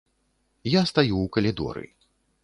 [0.75, 1.85] Я стаю ў калідоры.